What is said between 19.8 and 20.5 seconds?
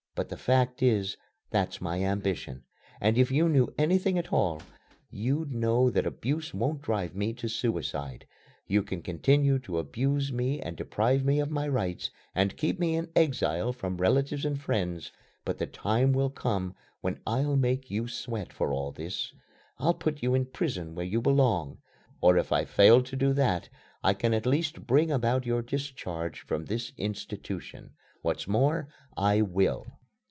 put you in